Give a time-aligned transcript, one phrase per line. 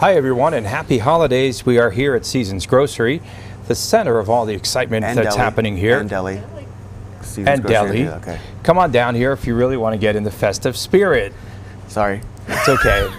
[0.00, 1.66] Hi, everyone, and happy holidays.
[1.66, 3.20] We are here at Seasons Grocery,
[3.68, 5.38] the center of all the excitement And that's deli.
[5.38, 5.98] happening here.
[5.98, 6.42] And deli.
[7.20, 8.08] Seasons And grocery, deli.
[8.08, 8.40] Okay.
[8.62, 11.34] Come on down here if you really want to get in the festive spirit.
[11.88, 12.22] Sorry.
[12.48, 13.12] It's okay.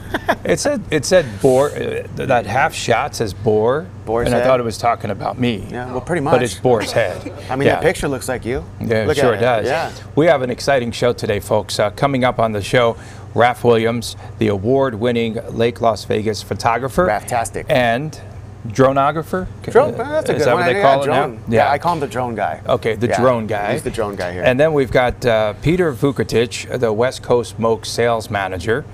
[0.44, 1.70] it said it said boar.
[1.70, 5.68] Uh, that half shot says boar, Boar's and I thought it was talking about me.
[5.70, 6.34] Yeah, well, pretty much.
[6.34, 7.32] But it's boar's head.
[7.50, 7.76] I mean, yeah.
[7.76, 8.66] that picture looks like you.
[8.80, 9.68] Yeah, Look it sure at does.
[9.68, 9.94] Yeah.
[10.16, 11.80] We have an exciting show today, folks.
[11.80, 12.98] Uh, coming up on the show,
[13.34, 17.66] Raf Willems, the award-winning Lake Las Vegas photographer, Raftastic.
[17.70, 18.20] and
[18.68, 19.48] dronographer.
[19.64, 20.64] Drone, that's a is good that one.
[20.64, 21.36] what they yeah, call it drone.
[21.36, 21.42] now?
[21.48, 21.72] Yeah.
[21.72, 22.62] I call him the drone guy.
[22.68, 23.74] Okay, the Yeah, drone guy.
[23.74, 24.44] He's the drone guy here.
[24.44, 28.86] And then we've got uh, Peter Vukotic, the West Coast Moke sales manager.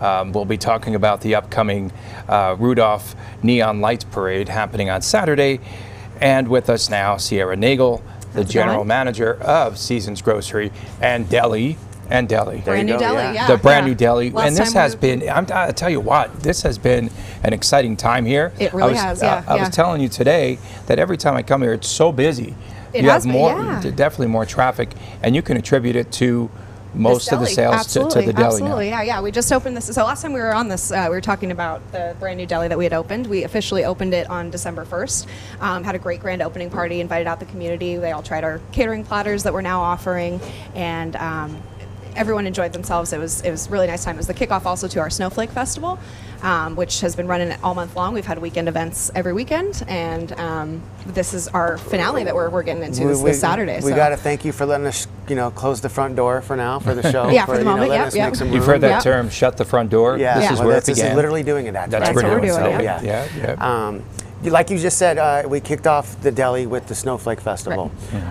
[0.00, 1.90] Um, we'll be talking about the upcoming
[2.28, 5.58] uh, Rudolph Neon Lights Parade happening on Saturday.
[6.20, 8.02] And with us now, Sierra Nagel,
[8.32, 8.88] the How's general going?
[8.88, 11.78] manager of Seasons Grocery and Deli.
[12.10, 12.56] And Deli.
[12.56, 13.32] There Brand new go, deli, yeah.
[13.32, 13.46] yeah.
[13.48, 13.90] the brand yeah.
[13.90, 15.28] new deli, Last and this has we- been.
[15.28, 17.10] I'm, I tell you what, this has been
[17.42, 18.52] an exciting time here.
[18.58, 21.34] It I really was, has, uh, yeah, I was telling you today that every time
[21.34, 22.54] I come here, it's so busy.
[22.92, 23.80] It you has have been, more, yeah.
[23.80, 24.90] d- definitely more traffic,
[25.22, 26.48] and you can attribute it to
[26.94, 29.02] most of the sales to, absolutely, to the deli Absolutely, now.
[29.02, 29.20] yeah, yeah.
[29.20, 29.84] We just opened this.
[29.86, 32.46] So last time we were on this, uh, we were talking about the brand new
[32.46, 33.26] deli that we had opened.
[33.26, 35.26] We officially opened it on December 1st.
[35.60, 37.96] Um, had a great grand opening party, invited out the community.
[37.96, 40.40] They all tried our catering platters that we're now offering,
[40.74, 41.62] and um,
[42.16, 43.12] everyone enjoyed themselves.
[43.12, 44.16] It was it was a really nice time.
[44.16, 45.98] It was the kickoff also to our Snowflake Festival,
[46.42, 48.14] um, which has been running all month long.
[48.14, 52.62] We've had weekend events every weekend, and um, this is our finale that we're, we're
[52.62, 53.76] getting into this, this Saturday.
[53.76, 53.96] We so.
[53.96, 56.78] got to thank you for letting us, you know, close the front door for now
[56.78, 57.28] for the show.
[57.28, 58.28] Yeah, for the you know, moment, letting yep, us yep.
[58.30, 59.02] make some You've heard that Yep.
[59.02, 61.16] term, "shut the front door." Yeah, this is well, where that's, it this is began.
[61.16, 61.74] literally doing it.
[61.74, 61.90] Actually.
[61.90, 63.02] That's That's what we're doing, So, yeah.
[63.02, 63.86] yeah, yeah.
[63.86, 64.04] Um, you-
[64.50, 67.90] like you just said, uh, we kicked off the deli with the Snowflake Festival.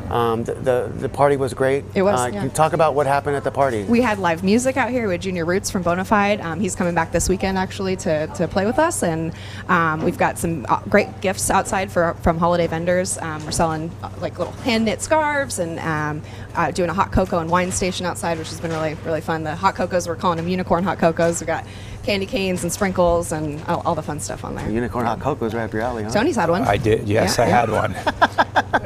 [0.10, 1.84] Um, the, the the party was great.
[1.94, 2.32] It was, Uh, yeah.
[2.40, 3.84] Can you talk about what happened at the party?
[3.84, 6.44] We had live music out here with Junior Roots from Bonafide.
[6.44, 9.34] Um, he's coming back this weekend actually to, to play with us, and
[9.68, 13.18] um, we've got some uh, great gifts outside for from holiday vendors.
[13.18, 16.22] Um, we're selling uh, like little hand knit scarves and um,
[16.56, 19.44] uh, doing a hot cocoa and wine station outside, which has been really really fun.
[19.44, 21.42] The hot cocos we're calling them unicorn hot cocos.
[21.42, 21.66] We got
[22.06, 24.70] candy canes and sprinkles and all, all the fun stuff on there.
[24.70, 26.12] Unicorn hot cocoa is right up your alley, huh?
[26.12, 26.62] Tony's had one.
[26.64, 27.08] I did.
[27.08, 27.60] Yes, Yeah, I yeah.
[27.62, 27.96] had one.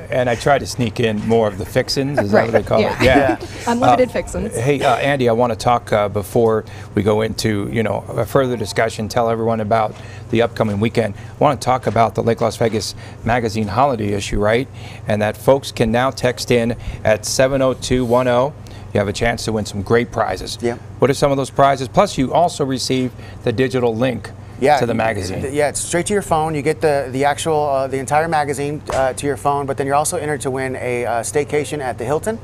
[0.09, 2.17] and I tried to sneak in more of the fixins.
[2.19, 2.95] Is that what they call yeah.
[3.01, 3.05] it?
[3.05, 3.47] Yeah.
[3.71, 4.55] Unlimited Uh, fixins.
[4.57, 6.65] Hey, uh, Andy, I want to talk uh, before
[6.95, 9.07] we go into you know a further discussion.
[9.09, 9.93] Tell everyone about
[10.31, 11.15] the upcoming weekend.
[11.15, 14.67] I want to talk about the Lake Las Vegas Magazine holiday issue, right?
[15.07, 18.68] And that folks can now text in at 70210.
[18.93, 20.57] You have a chance to win some great prizes.
[20.61, 20.77] Yeah.
[20.99, 21.87] What are some of those prizes?
[21.87, 23.11] Plus, you also receive
[23.43, 24.31] the digital link
[24.79, 25.53] to the magazine.
[25.53, 26.55] Yeah, it's straight to your phone.
[26.55, 29.87] You get the the actual uh, the entire magazine uh, to your phone, but then
[29.87, 32.39] you're also entered to win a uh, staycation at the Hilton.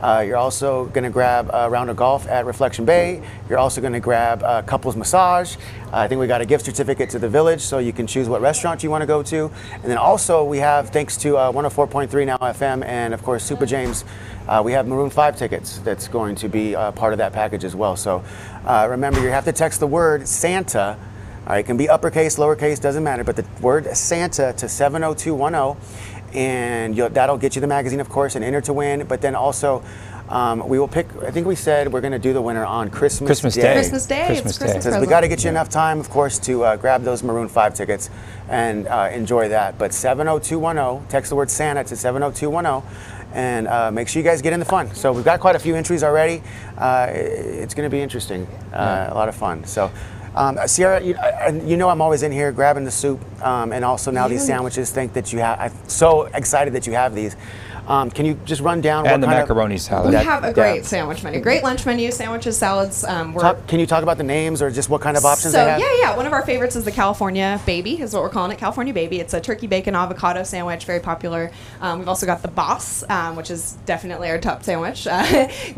[0.00, 3.22] Uh, you're also going to grab a round of golf at Reflection Bay.
[3.48, 5.56] You're also going to grab a couples massage.
[5.56, 8.26] Uh, I think we got a gift certificate to the Village, so you can choose
[8.26, 9.50] what restaurant you want to go to.
[9.74, 13.66] And then also we have, thanks to uh, 104.3 now FM, and of course Super
[13.66, 14.04] James,
[14.50, 15.78] uh, we have Maroon 5 tickets.
[15.78, 17.94] That's going to be uh, part of that package as well.
[17.94, 18.24] So
[18.64, 20.98] uh, remember, you have to text the word Santa.
[21.46, 25.80] All right, it can be uppercase, lowercase, doesn't matter, but the word Santa to 70210,
[26.34, 29.06] and you'll, that'll get you the magazine, of course, and enter to win.
[29.06, 29.84] But then also,
[30.28, 32.90] um, we will pick, I think we said we're going to do the winner on
[32.90, 33.72] Christmas, Christmas Day.
[33.72, 34.26] Christmas Day.
[34.26, 34.64] Christmas it's Day.
[34.64, 37.22] Christmas Because we got to get you enough time, of course, to uh, grab those
[37.22, 38.10] Maroon 5 tickets
[38.48, 39.78] and uh, enjoy that.
[39.78, 44.52] But 70210, text the word Santa to 70210 and uh, make sure you guys get
[44.52, 44.94] in the fun.
[44.94, 46.42] So we've got quite a few entries already.
[46.76, 49.64] Uh, it's going to be interesting, uh, a lot of fun.
[49.64, 49.90] So.
[50.32, 51.16] Um, Sierra, you,
[51.66, 54.92] you know I'm always in here grabbing the soup, um, and also now these sandwiches.
[54.92, 55.58] Think that you have.
[55.58, 57.34] I'm so excited that you have these.
[57.90, 60.06] Um, can you just run down And what the kind macaroni of, salad.
[60.06, 60.52] We That- have a yeah.
[60.52, 63.02] great sandwich menu, great lunch menu, sandwiches, salads.
[63.04, 65.54] Um, we're Talk, can you talk about the names or just what kind of options
[65.54, 65.80] so they have?
[65.80, 66.16] yeah, yeah.
[66.16, 68.58] One of our favorites is the California Baby, is what we're calling it.
[68.58, 69.18] California Baby.
[69.18, 71.50] It's a turkey bacon avocado sandwich, very popular.
[71.80, 75.06] Um, we've also got the Boss, um, which is definitely our top sandwich.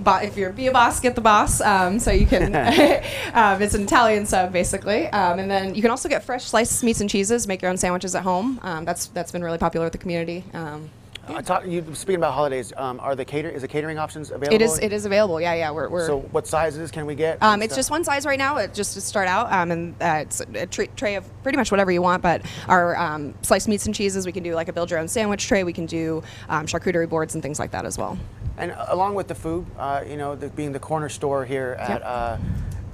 [0.03, 1.61] Uh, if you're be a boss, get the Boss.
[1.61, 2.55] Um, so you can.
[3.35, 6.83] um, it's an Italian sub basically, um, and then you can also get fresh sliced
[6.85, 7.47] meats and cheeses.
[7.47, 8.61] Make your own sandwiches at home.
[8.63, 10.45] Um, that's that's been really popular with the community.
[11.29, 14.31] Um, Uh, talk, you, speaking about holidays, um, are the cater is the catering options
[14.31, 14.55] available?
[14.55, 15.41] it is it is available.
[15.41, 15.71] Yeah, yeah.
[15.71, 17.41] We're, we're So what sizes can we get?
[17.43, 17.79] Um, it's stuff?
[17.79, 20.67] just one size right now, it, just to start out, um, and uh, it's a
[20.67, 22.23] tray, tray of pretty much whatever you want.
[22.23, 25.09] But our um, sliced meats and cheeses, we can do like a build your own
[25.09, 25.63] sandwich tray.
[25.65, 28.19] We can do um, charcuterie boards and things like that as well.
[28.59, 32.01] And along with the food, uh, you know, the, being the corner store here at
[32.03, 32.41] Yep.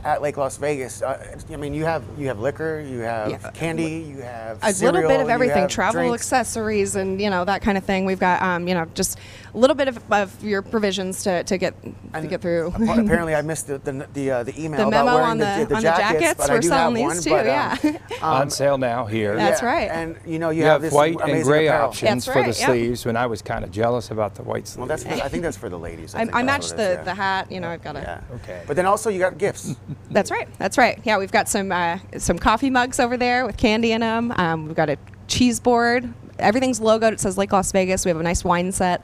[0.04, 3.50] At Lake Las Vegas, uh, I mean, you have you have liquor, you have Yeah.
[3.50, 6.22] candy, you have a cereal, little bit of everything travel drinks.
[6.32, 9.18] accessories and you know that kind of thing we've got um, you know just
[9.54, 11.74] a little bit of, of your provisions to, to get
[12.14, 15.14] to get through Apparently, I missed the the, the, uh, the email The about memo
[15.16, 16.20] wearing on the, the- the on the jackets.
[16.20, 17.48] jackets, but we're do selling have these one, too,
[17.82, 18.16] but, um, yeah.
[18.22, 19.34] on sale now here.
[19.36, 19.90] That's yeah, right.
[19.90, 21.88] And you know, you, You have, have this white and gray apparel.
[21.88, 22.68] options That's for right, the yep.
[22.70, 24.78] sleeves, and I was kind of jealous about the white sleeves.
[24.78, 26.14] Well, that's for, I think that's for the ladies.
[26.14, 28.20] I, I, I that's matched the, the hat you know I've got a Yeah.
[28.36, 28.62] Okay.
[28.66, 29.74] But then also you got gifts.
[30.10, 30.48] That's right.
[30.58, 31.00] That's right.
[31.04, 34.32] Yeah, we've got some uh, some coffee mugs over there with candy in them.
[34.36, 36.12] Um, we've got a cheese board.
[36.38, 37.12] Everything's logoed.
[37.12, 38.04] It says Lake Las Vegas.
[38.04, 39.02] We have a nice wine set,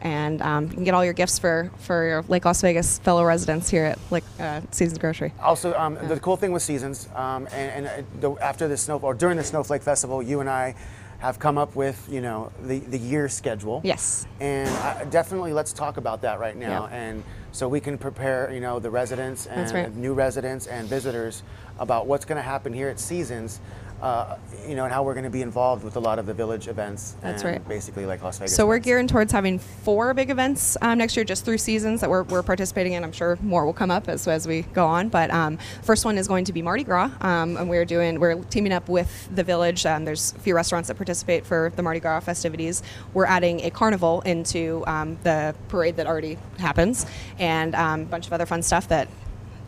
[0.00, 3.24] and um, you can get all your gifts for for your Lake Las Vegas fellow
[3.24, 5.32] residents here at Lake uh, Seasons Grocery.
[5.42, 8.98] Also, um, the cool thing with seasons, um, and, and uh, the, after the snow
[8.98, 10.74] or during the Snowflake Festival, you and I
[11.20, 13.80] have come up with you know the the year schedule.
[13.84, 14.26] Yes.
[14.40, 16.96] And I, definitely, let's talk about that right now, Yeah.
[16.96, 19.94] and so we can prepare you know the residents and right.
[19.94, 21.42] new residents and visitors
[21.78, 23.60] about what's going to happen here at Seasons.
[24.00, 24.36] Uh,
[24.66, 26.68] you know, and how we're going to be involved with a lot of the village
[26.68, 27.16] events.
[27.20, 27.68] That's and right.
[27.68, 28.56] Basically, like Las Vegas.
[28.56, 28.86] So we're events.
[28.86, 32.42] gearing towards having four big events um, next year, just through seasons that we're, we're
[32.42, 33.04] participating in.
[33.04, 35.10] I'm sure more will come up as, as we go on.
[35.10, 38.42] But um, first one is going to be Mardi Gras, um, and we're doing we're
[38.44, 39.84] teaming up with the village.
[39.84, 42.82] Um, there's a few restaurants that participate for the Mardi Gras festivities.
[43.12, 47.04] We're adding a carnival into um, the parade that already happens,
[47.38, 49.08] and um, a bunch of other fun stuff that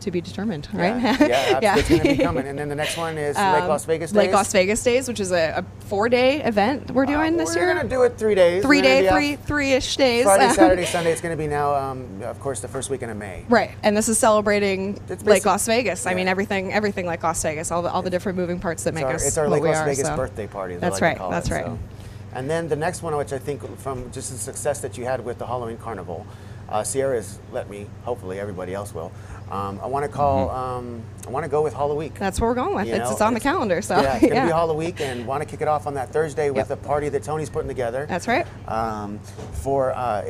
[0.03, 0.67] to be determined.
[0.73, 1.01] Right?
[1.01, 1.77] Yeah, yeah, yeah.
[1.77, 2.47] it's going to be coming.
[2.47, 4.13] And then the next one is Lake Um, Las Vegas.
[4.13, 4.33] Lake Days.
[4.35, 7.65] Las Vegas Days, which is a, a four-day event we're doing this year.
[7.67, 8.63] we're going to do it three days.
[8.63, 10.23] three We're day, three three-ish days.
[10.25, 11.11] Friday, Saturday, Sunday.
[11.11, 13.45] It's going to be now, um, of course, the first weekend of May.
[13.49, 16.05] Right, and this is celebrating Lake Las Vegas.
[16.05, 17.71] I mean, everything, everything like Las Vegas.
[17.71, 19.61] All the, all the different moving parts that It's make our, us it's our what
[19.61, 20.15] Lake Las are, Vegas so.
[20.15, 20.75] birthday party.
[20.75, 21.65] That's like right, that's it, right.
[21.65, 21.79] so.
[22.35, 25.23] And then the next one, which I think from just the success that you had
[25.23, 26.25] with the Halloween Carnival,
[26.69, 27.85] uh, Sierra's let me.
[28.03, 29.11] Hopefully, everybody else will.
[29.53, 30.49] Um, I want to call.
[30.49, 32.11] Um, I want to go with Halloween.
[32.17, 32.87] That's what we're going with.
[32.87, 35.43] You it's, know, it's on the calendar, so yeah, it's gonna be Halloween, and want
[35.43, 36.71] to kick it off on that Thursday with Yep.
[36.71, 38.07] a party that Tony's putting together.
[38.07, 38.47] That's right.
[38.67, 39.19] Um,
[39.61, 40.23] for uh,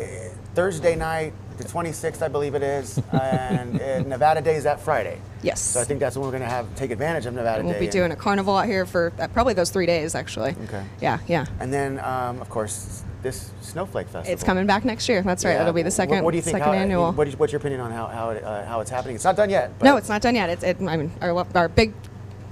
[0.56, 5.20] Thursday night, the 26th, I believe it is, and uh, Nevada Day is that Friday.
[5.42, 5.62] Yes.
[5.62, 7.80] So I think that's when we're gonna have take advantage of Nevada we'll Day.
[7.80, 10.56] be and- doing a carnival out here for uh, probably those three days, actually.
[10.66, 10.84] Okay.
[11.02, 11.46] Yeah, yeah.
[11.60, 14.34] And then, um, of course, this Snowflake Festival.
[14.34, 15.22] It's coming back next year.
[15.22, 15.52] That's right.
[15.54, 15.62] Yeah.
[15.62, 16.58] It'll be the What- second, What, do you think?
[16.58, 17.12] second how, annual.
[17.14, 19.16] What is, what's your opinion on how how, it, uh, how it's happening?
[19.16, 19.72] It's not done yet.
[19.82, 20.50] No, it's not done yet.
[20.50, 21.94] It's, it, I mean, our, our big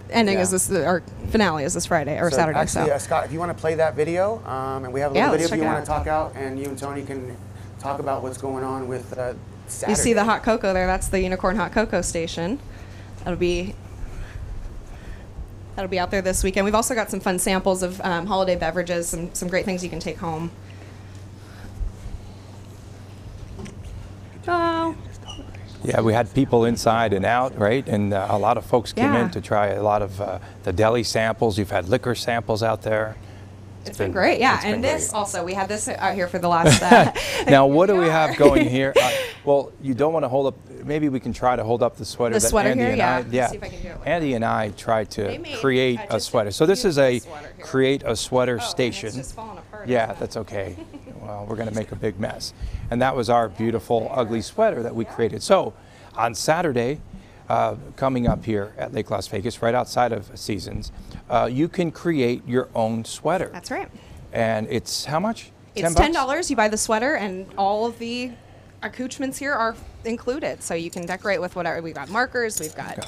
[0.09, 0.41] ending Yeah.
[0.41, 0.71] is this.
[0.71, 2.59] Our finale is this Friday or So Saturday.
[2.59, 5.11] Actually, so uh, Scott, if you want to play that video, um, and we have
[5.11, 7.35] a little let's video if you want to talk out, and you and Tony can
[7.81, 9.33] talk about what's going on with uh,
[9.67, 9.91] Saturday.
[9.91, 10.87] you see the hot cocoa there.
[10.87, 12.59] That's the Unicorn Hot Cocoa Station.
[13.19, 13.73] That'll be
[15.75, 16.65] that'll be out there this weekend.
[16.65, 19.89] We've also got some fun samples of um, holiday beverages, some some great things you
[19.89, 20.51] can take home.
[24.47, 24.95] Oh,
[25.83, 27.87] Yeah, we had people inside and out, right?
[27.87, 29.25] And uh, a lot of folks came Yeah.
[29.25, 31.57] in to try a lot of uh, the deli samples.
[31.57, 33.15] You've had liquor samples out there.
[33.85, 34.39] It's been great.
[34.39, 35.17] Yeah, been and this great.
[35.17, 36.81] also we had this out here for the last.
[36.81, 37.11] Uh,
[37.49, 38.27] Now, what do we Yeah.
[38.27, 38.93] have going here?
[39.01, 39.09] Uh,
[39.43, 40.55] well, you don't want to hold up.
[40.85, 42.35] Maybe we can try to hold up the sweater.
[42.35, 42.89] The that sweater Andy here?
[42.91, 43.15] and Yeah.
[43.17, 43.47] I, yeah.
[43.47, 46.51] see if I can do it like Andy and I tried to create a sweater.
[46.51, 47.65] So this is a beautiful sweater here.
[47.65, 49.07] create a sweater Oh, station.
[49.07, 49.87] It's just falling apart.
[49.87, 50.75] Yeah, that's okay.
[51.19, 52.53] well, we're going to make a big mess.
[52.91, 55.41] And that was our beautiful, ugly sweater that we created.
[55.41, 55.73] So
[56.15, 57.01] on Saturday,
[57.49, 60.91] uh, coming up here at Lake Las Vegas, right outside of Seasons,
[61.31, 63.49] uh, you can create your own sweater.
[63.51, 63.89] That's right.
[64.33, 65.51] And it's how much?
[65.73, 66.13] It's 10 ten bucks?
[66.13, 66.49] dollars.
[66.49, 68.31] You buy the sweater, and all of the
[68.83, 70.61] accoutrements here are included.
[70.61, 71.81] So you can decorate with whatever.
[71.81, 72.59] We've got markers.
[72.59, 73.07] We've got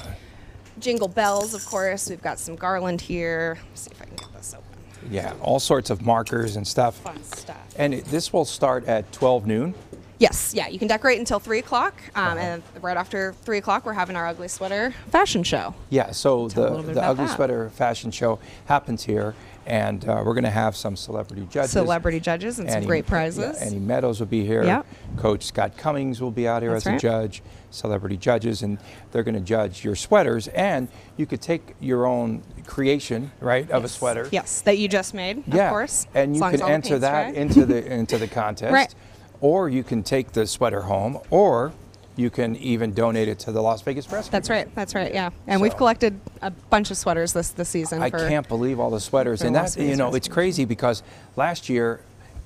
[0.78, 2.08] jingle bells, of course.
[2.08, 3.58] We've got some garland here.
[3.68, 4.64] Let's see if I can get this open.
[5.10, 6.96] Yeah, all sorts of markers and stuff.
[6.96, 7.74] Fun stuff.
[7.76, 9.74] And it, this will start at 12 noon.
[10.18, 13.92] Yes, yeah, you can decorate until three o'clock, um, and right after three o'clock, we're
[13.94, 15.74] having our ugly sweater fashion show.
[15.90, 17.34] Yeah, so Tell the, the Ugly that.
[17.34, 19.34] Sweater fashion show happens here,
[19.66, 21.72] and uh, we're going to have some celebrity judges.
[21.72, 23.56] Celebrity judges and some Annie- great yeah, prizes.
[23.60, 24.62] Annie Meadows will be here.
[24.62, 24.86] Yep.
[25.16, 27.00] Coach Scott Cummings will be out here That's as a right.
[27.00, 27.42] judge.
[27.70, 28.78] Celebrity judges, and
[29.10, 30.46] they're going to judge your sweaters.
[30.48, 34.28] And you could take your own creation, right, of a sweater.
[34.30, 36.06] Yes, that you just made, Yeah, of course.
[36.14, 37.40] and you can as all the enter paint's that dry.
[37.40, 38.94] into the into the contest, Right.
[39.40, 41.72] Or you can take the sweater home, or
[42.16, 44.30] you can even donate it to the Las Vegas Rescue.
[44.30, 44.72] That's right.
[44.74, 45.12] That's right.
[45.12, 48.02] Yeah, and we've collected a bunch of sweaters this this season.
[48.02, 51.02] I can't believe all the sweaters, and that's you know it's crazy because
[51.36, 52.00] last year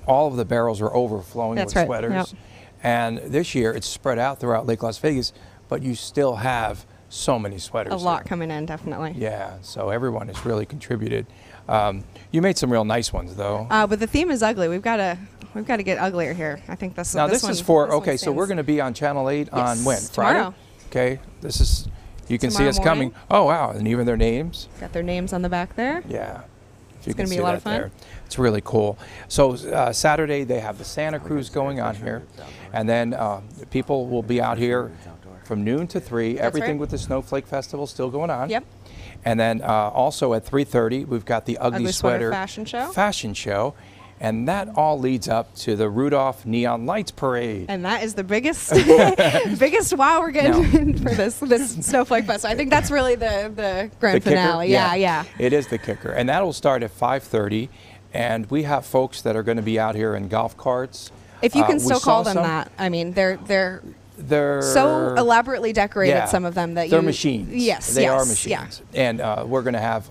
[0.07, 2.43] all of the barrels were overflowing That's with right, sweaters, yep.
[2.83, 5.33] and this year it's spread out throughout Lake Las Vegas,
[5.69, 7.93] but you still have so many sweaters.
[7.93, 8.29] a lot here.
[8.29, 9.15] coming in, definitely.
[9.17, 11.27] Yeah, so everyone has really contributed.
[11.69, 13.67] Um, you made some real nice ones, though.
[13.71, 14.69] Uh, but the theme is ugly.
[14.69, 15.19] We've got to
[15.55, 16.61] we've got to get uglier here.
[16.69, 17.15] I think this.
[17.15, 18.17] now this this, is one- for this okay.
[18.17, 20.39] So we're going to be on Channel Eight on Yes, when Friday.
[20.39, 20.55] tomorrow.
[20.89, 21.89] Okay, this is
[22.29, 23.15] You can see tomorrow us coming.
[23.31, 23.71] Oh wow!
[23.71, 24.69] And even their names.
[24.81, 26.03] Got their names on the back there.
[26.09, 26.43] Yeah.
[27.01, 27.73] If you It's gonna be a lot of fun.
[27.75, 27.91] there.
[28.27, 28.99] It's really cool.
[29.29, 32.25] So uh, Saturday they have the Santa Cruz going on here,
[32.73, 34.91] and then uh, people will be out here
[35.49, 36.39] from noon to three.
[36.39, 36.81] Everything right.
[36.81, 38.51] with the Snowflake Festival still going on.
[38.51, 38.65] Yep.
[39.25, 42.87] And then uh, also at 3:30 we've got the Ugly, Ugly Sweater fashion show.
[42.93, 43.75] Fashion show,
[44.21, 47.67] and that all leads up to the Rudolph Neon Lights Parade.
[47.69, 48.71] And that is the biggest,
[49.59, 52.45] biggest wow we're getting for this this Snowflake Fest.
[52.45, 54.71] I think that's really the the grand The finale.
[54.71, 55.25] Yeah, yeah.
[55.39, 57.71] It is the kicker, and that'll start at 5:30.
[58.15, 61.11] And we have folks that are going to be out here in golf carts.
[61.43, 62.43] If you Uh, can we still call them some.
[62.45, 63.83] that, I mean, they're they're
[64.19, 66.13] They're so elaborately decorated.
[66.13, 67.55] yeah, Some of them that they're you machines.
[67.55, 68.83] Yes, they yes, are machines.
[68.95, 70.11] And uh, we're going to have.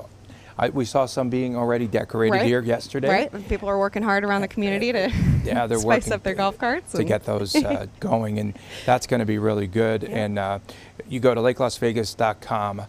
[0.59, 2.45] I, we saw some being already decorated Right.
[2.47, 3.09] here yesterday.
[3.09, 3.33] Right.
[3.33, 5.11] And People are working hard around the community to
[5.43, 6.93] Yeah, they're spice working up their golf carts.
[6.93, 10.03] to get those uh, going, and that's going to be really good.
[10.03, 10.59] And uh,
[11.07, 12.81] you go to lakelasvegas.com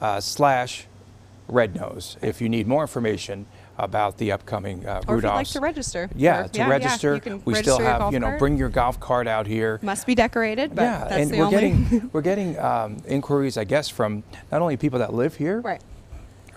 [0.00, 0.86] uh, slash
[1.48, 3.46] red nose if you need more information
[3.84, 6.08] about the upcoming uh, or if you'd like to register.
[6.14, 8.38] yeah, Or- to register, you can we register still have you know cart.
[8.38, 9.78] bring your golf cart out here.
[9.82, 11.50] Must be decorated, but yeah, and we're only.
[11.70, 14.22] getting we're getting um, inquiries, I guess, from
[14.52, 15.80] not only people that live here, right.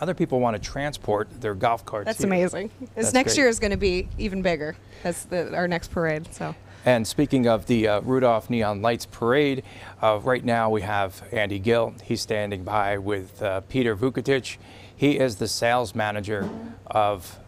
[0.02, 2.06] other people want to transport their golf carts.
[2.06, 2.28] That's here.
[2.28, 2.70] amazing.
[2.80, 3.38] This That's next great.
[3.40, 4.76] year is going to be even bigger.
[5.04, 6.34] That's the, our next parade.
[6.34, 9.64] So And speaking of the uh, Rudolph Neon Lights Parade,
[10.02, 11.94] uh, right now we have Andy Gill.
[12.04, 14.58] He's standing by with uh, Peter Vukotic.
[14.96, 16.50] He is the sales manager
[16.86, 17.40] of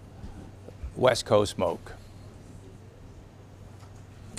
[0.96, 1.94] West Coast Moke.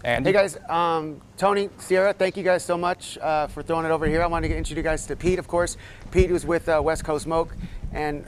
[0.04, 0.28] Andy?
[0.28, 4.06] Hey guys, um, Tony, Sierra, thank you guys so much uh, for throwing it over
[4.06, 4.22] here.
[4.22, 5.76] I want to introduce you guys to Pete, of course.
[6.12, 7.56] Pete was with uh, West Coast Moke,
[7.92, 8.24] and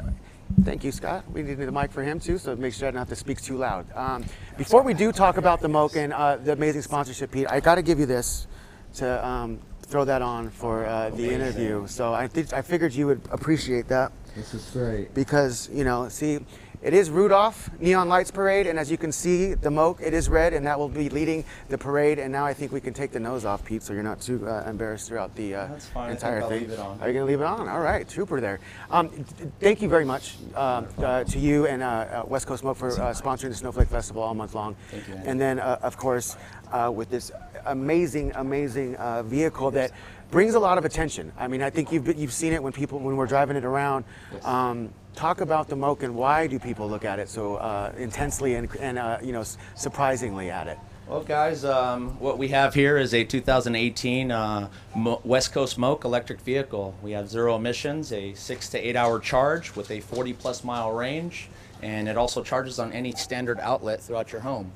[0.65, 1.25] thank you, Scott.
[1.31, 3.41] We need the mic for him too, so make sure I don't have to speak
[3.41, 3.87] too loud.
[3.95, 4.25] Um,
[4.57, 7.77] before we do talk about the Moke and uh, the amazing sponsorship, Pete, I got
[7.77, 8.49] to give you this
[8.95, 11.87] to um, throw that on for uh, the interview.
[11.87, 15.15] So I, think I figured you would appreciate that This is great.
[15.15, 16.39] because you know, see,
[16.81, 20.29] it is Rudolph Neon Lights Parade, and as you can see, the moke it is
[20.29, 22.21] red, and that will be leading the parade.
[22.21, 24.47] And now I think we can take the nose off, Pete, so you're not too
[24.47, 26.05] uh, embarrassed throughout the uh, That's fine.
[26.05, 26.61] I think entire I'll thing.
[26.61, 27.01] leave it on.
[27.01, 27.69] Are you going to leave it on?
[27.69, 28.61] All right, trooper there.
[28.93, 29.25] Um, th-
[29.59, 32.91] thank you very much um, uh, to you and uh, uh, West Coast Moke for
[32.93, 34.77] uh, sponsoring the Snowflake Festival all month long.
[34.93, 35.29] Thank you, Andy.
[35.31, 36.37] And then, uh, of course,
[36.71, 37.33] uh, with this
[37.67, 39.91] amazing, amazing uh, vehicle that
[40.31, 41.33] brings a lot of attention.
[41.39, 44.05] I mean, I think you've you've seen it when people when we're driving it around.
[44.45, 48.55] Um, talk about the Moke and why do people look at it so uh, intensely
[48.55, 49.45] and, and uh, you know
[49.75, 50.79] surprisingly at it?
[51.09, 56.05] Well, guys, um, what we have here is a 2018 uh, Mo- West Coast Moke
[56.05, 56.95] electric vehicle.
[57.03, 60.93] We have zero emissions, a six to eight hour charge with a 40 plus mile
[60.93, 61.49] range,
[61.81, 64.71] and it also charges on any standard outlet throughout your home.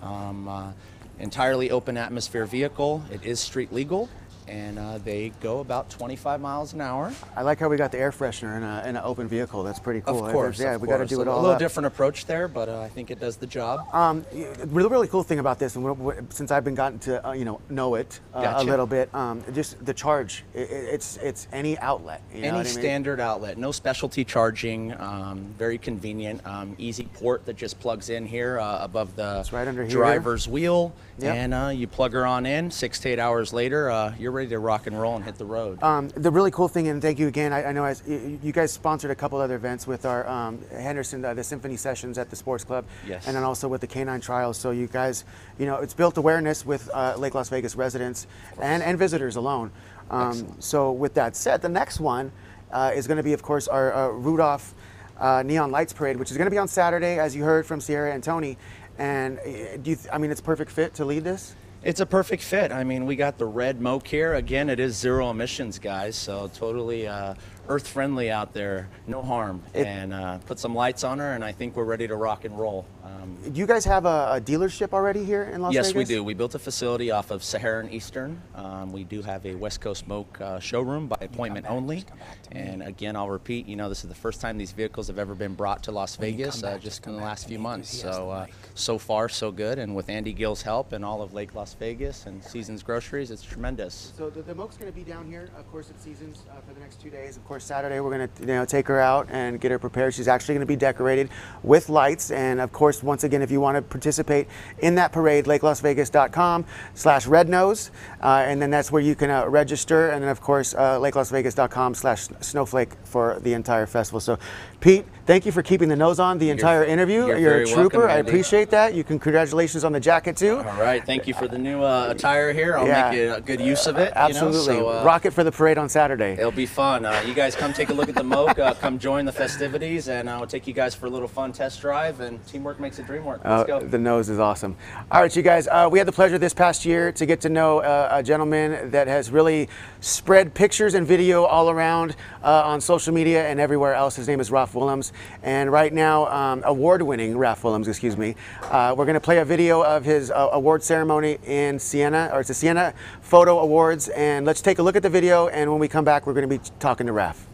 [0.00, 0.72] Um, uh,
[1.18, 3.02] entirely open atmosphere vehicle.
[3.10, 4.08] It is street legal,
[4.48, 7.12] and uh, they go about 25 miles an hour.
[7.36, 9.62] I like how we got the air freshener in, a, in an open vehicle.
[9.62, 10.24] That's pretty cool.
[10.26, 11.36] Of course, yeah, of we got to do it all.
[11.36, 11.58] a little up.
[11.58, 13.86] different approach there, but uh, I think it does the job.
[13.94, 17.32] Um, the really, really cool thing about this, and since I've been gotten to uh,
[17.32, 20.44] you know know it uh, a little bit, um, just the charge.
[20.54, 20.62] i i-
[20.94, 22.22] it's it's any outlet.
[22.32, 22.72] You know Any I mean?
[22.72, 28.26] standard outlet, no specialty charging, um, very convenient, um, easy port that just plugs in
[28.26, 29.90] here uh, above the right under here.
[29.90, 31.34] driver's wheel, Yep.
[31.36, 32.70] and uh, you plug her on in.
[32.70, 35.44] Six to eight hours later, uh, you're ready to rock and roll and hit the
[35.44, 35.82] road.
[35.82, 37.52] Um, the really cool thing, and thank you again.
[37.52, 41.24] I, I know as, you guys sponsored a couple other events with our um, Henderson,
[41.24, 43.26] uh, the Symphony Sessions at the Sports Club, Yes.
[43.26, 44.58] and then also with the Canine Trials.
[44.58, 45.24] So you guys,
[45.58, 48.26] you know, it's built awareness with uh, Lake Las Vegas residents
[48.60, 49.70] and, and visitors alone.
[50.10, 52.30] Um, so with that said, the next one
[52.72, 54.74] uh, is going to be, of course, our uh, Rudolph
[55.18, 57.80] uh, Neon Lights Parade, which is going to be on Saturday, as you heard from
[57.80, 58.58] Sierra and Tony.
[58.98, 59.42] And uh,
[59.78, 61.54] do you th- I mean, it's perfect fit to lead this.
[61.84, 62.72] It's a perfect fit.
[62.72, 64.32] I mean, we got the red Moke here.
[64.34, 67.34] Again, it is zero emissions, guys, so totally uh,
[67.68, 69.62] earth friendly out there, no harm.
[69.74, 72.46] It- and uh, put some lights on her, and I think we're ready to rock
[72.46, 72.86] and roll.
[73.04, 76.00] Um, Do you guys have a, a dealership already here in Las yes, Vegas?
[76.00, 76.24] Yes, we do.
[76.24, 78.40] We built a facility off of Sahara and Eastern.
[78.54, 82.04] Um, we do have a West Coast Moke uh, showroom by appointment only.
[82.52, 85.34] And again, I'll repeat, you know, this is the first time these vehicles have ever
[85.34, 87.90] been brought to Las When Vegas, come uh, just just in the last few months.
[87.90, 89.78] 'cause he has So, uh, so far, so good.
[89.78, 93.42] And with Andy Gill's help and all of Lake Las Vegas and Seasons Groceries, it's
[93.42, 94.12] tremendous.
[94.16, 96.72] So the, the Moke's going to be down here, of course, at Seasons uh, for
[96.72, 97.36] the next two days.
[97.36, 100.14] Of course, Saturday we're going to you know take her out and get her prepared.
[100.14, 101.28] She's actually going to be decorated
[101.62, 104.46] with lights, and of course, once again, if you want to participate
[104.78, 107.90] in that parade, LakeLasVegas.com/slash RedNose,
[108.22, 112.28] uh, and then that's where you can uh, register, and then of course, uh, LakeLasVegas.com/slash
[112.40, 114.20] Snowflake for the entire festival.
[114.20, 114.38] So,
[114.80, 117.26] Pete, thank you for keeping the nose on the entire interview.
[117.26, 117.98] you're You're, a trooper.
[117.98, 118.94] welcome, I appreciate that.
[118.94, 120.58] You can congratulations on the jacket too.
[120.58, 122.76] All right, thank you for the new uh, attire here.
[122.76, 123.10] I'll Yeah.
[123.10, 124.12] make a good use of it.
[124.14, 124.74] Absolutely.
[124.76, 124.92] You know?
[124.92, 126.32] so, uh, Rock it for the parade on Saturday.
[126.32, 127.04] It'll be fun.
[127.06, 130.08] Uh, you guys come take a look at the Moke, uh, come join the festivities,
[130.08, 132.20] and I'll take you guys for a little fun test drive.
[132.20, 133.40] And teamwork makes a dream work.
[133.42, 133.80] Let's Uh, go.
[133.80, 134.76] the nose is awesome.
[135.10, 137.48] All right, you guys, uh, we had the pleasure this past year to get to
[137.48, 142.82] know uh, a gentleman that has really spread pictures and video all around uh, on
[142.82, 144.16] social media and everywhere else.
[144.16, 145.12] His name is Ralph Willems.
[145.42, 148.36] And right now, um, award winning Ralph Willems, excuse me,
[148.70, 152.40] uh, we're going to play a video of his uh, award ceremony in Siena, or
[152.40, 154.08] it's the Siena Photo Awards.
[154.08, 155.48] And let's take a look at the video.
[155.48, 157.53] And when we come back, we're going to be talking to Ralph.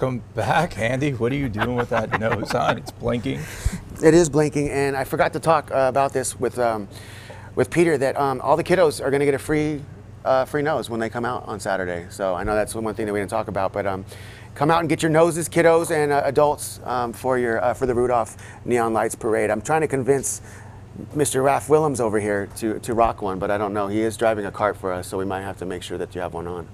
[0.00, 1.12] Welcome back, Andy.
[1.12, 2.78] What are you doing with that nose on?
[2.78, 3.38] It's blinking.
[4.02, 6.88] It is blinking, and I forgot to talk uh, about this with um,
[7.54, 9.82] with Peter that um, all the kiddos are going to get a free
[10.24, 12.06] uh, free nose when they come out on Saturday.
[12.08, 14.06] So I know that's one thing that we didn't talk about, but um,
[14.54, 17.84] come out and get your noses, kiddos and uh, adults, um, for your uh, for
[17.84, 19.50] the Rudolph Neon Lights Parade.
[19.50, 20.40] I'm trying to convince
[21.14, 21.42] Mr.
[21.42, 23.88] Ralph Willems over here to, to rock one, but I don't know.
[23.88, 26.14] He is driving a cart for us, so we might have to make sure that
[26.14, 26.66] you have one on.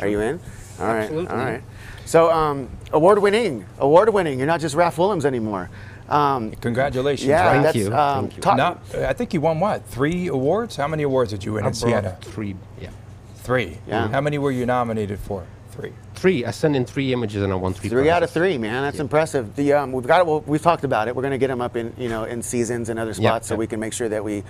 [0.00, 0.40] Are you in?
[0.80, 1.02] All right.
[1.02, 1.28] Absolutely.
[1.28, 1.62] All right.
[2.04, 4.38] So um, award winning, award winning.
[4.38, 5.70] You're not just Ralph Willems anymore.
[6.08, 7.28] Um, Congratulations.
[7.28, 8.42] yeah, Thank that's you, Um, thank you.
[8.42, 9.86] talk- Not, I think you won what?
[9.86, 10.76] Three awards?
[10.76, 12.18] How many awards did you win I in Siena?
[12.20, 12.56] three.
[12.80, 12.90] Yeah,
[13.36, 13.78] Three.
[13.88, 14.08] Yeah.
[14.08, 15.44] How many were you nominated for?
[15.72, 15.92] Three.
[16.14, 16.44] three.
[16.44, 17.88] I sent in three images and I won three.
[17.88, 18.82] Three out of three, man.
[18.82, 19.56] That's impressive.
[19.56, 21.16] The um, we've got well, we've talked about it.
[21.16, 23.48] We're going to get them up in you know in seasons and other Yeah, spots
[23.48, 23.58] so yeah.
[23.58, 24.44] we can make sure that we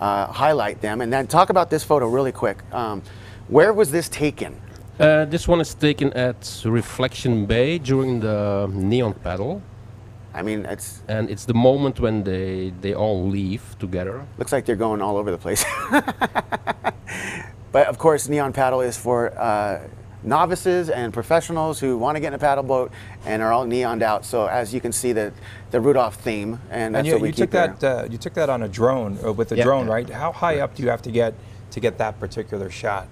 [0.00, 1.00] uh, highlight them.
[1.00, 2.58] And then talk about this photo really quick.
[2.72, 3.02] Um,
[3.48, 4.60] where was this taken?
[4.98, 9.60] Uh, this one is taken at Reflection Bay during the neon paddle,
[10.34, 14.26] I mean, it's and it's the moment when they they all leave together.
[14.38, 15.64] looks like they're going all over the place.
[17.72, 19.80] but of course, neon paddle is for uh,
[20.24, 22.90] novices and professionals who want to get in a paddle boat
[23.26, 24.24] and are all neoned out.
[24.24, 25.32] So as you can see, the
[25.70, 27.76] the Rudolph theme, and that's And you, what we you keep took there.
[27.78, 29.64] that uh, you took that on a drone uh, with a Yeah.
[29.64, 30.08] drone, right?
[30.08, 31.34] How high up do you have to get
[31.72, 33.08] to get that particular shot?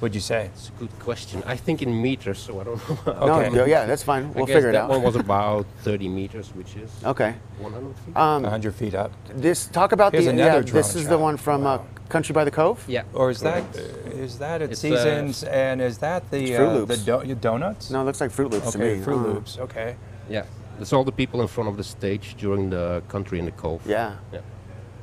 [0.00, 0.46] Would you say?
[0.52, 1.44] It's a good question.
[1.46, 3.12] I think in meters, so I don't know.
[3.38, 3.50] Okay.
[3.50, 4.34] no, yeah, that's fine.
[4.34, 4.88] We'll figure it out.
[4.88, 4.98] that out.
[4.98, 7.36] one was about 30 meters, which is Okay.
[7.60, 8.16] 100 feet.
[8.16, 9.12] Um, 100 feet up.
[9.28, 10.72] This talk about Here's the another yeah.
[10.72, 11.78] This drone is the one from uh,
[12.12, 12.84] Country by the Cove.
[12.86, 13.04] yeah.
[13.14, 13.76] Or is that correct.
[14.24, 17.04] is that at It's, uh, Seasons and is that the Fruit uh, the Loops.
[17.28, 17.90] do- donuts?
[17.90, 19.02] No, it looks like Froot Loops to Okay, me.
[19.02, 19.58] Fruit Uh, Loops.
[19.58, 19.96] Okay.
[20.28, 20.44] Yeah.
[20.78, 23.80] That's all the people in front of the stage during the country in the cove.
[23.86, 24.16] Yeah.
[24.32, 24.40] Yeah.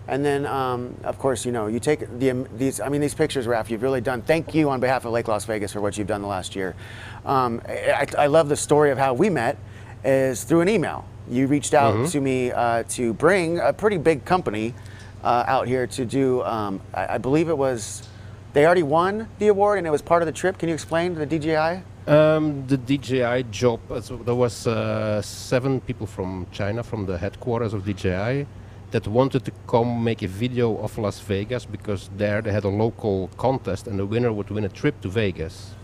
[0.07, 2.79] And then, um, of course, you know, you take the um, these.
[2.79, 3.69] I mean, these pictures, Raf.
[3.71, 4.21] You've really done.
[4.21, 6.75] Thank you on behalf of Lake Las Vegas for what you've done the last year.
[7.25, 9.57] Um, I, I love the story of how we met,
[10.03, 11.05] is through an email.
[11.29, 12.05] You reached out Mm-hmm.
[12.13, 14.73] to me uh, to bring a pretty big company
[15.23, 16.43] uh, out here to do.
[16.43, 18.07] Um, I, I believe it was.
[18.53, 20.57] They already won the award, and it was part of the trip.
[20.57, 21.83] Can you explain the DJI?
[22.07, 27.73] Um, the DJI job, so there was uh, seven people from China, from the headquarters
[27.73, 28.47] of DJI,
[28.91, 32.69] that wanted to come make a video of Las Vegas because there they had a
[32.69, 35.75] local contest and the winner would win a trip to Vegas.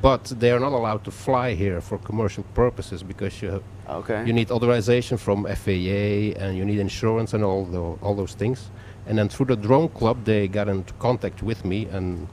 [0.00, 4.24] But they are not allowed to fly here for commercial purposes because you have, Okay.
[4.26, 8.70] you need authorization from FAA and you need insurance and all the, all those things.
[9.06, 12.28] And then through the drone club, they got into contact with me, and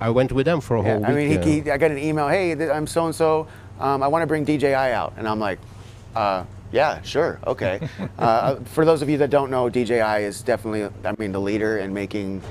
[0.00, 1.28] I went with them for a Yeah, whole I week.
[1.30, 2.28] mean, uh, he, he, I got an email.
[2.28, 3.46] Hey, th- I'm so and so.
[3.80, 5.58] I want to bring DJI out, and I'm like,
[6.14, 7.80] uh, yeah, sure, okay.
[8.18, 11.78] uh, for those of you that don't know, DJI is definitely, I mean, the leader
[11.78, 12.42] in making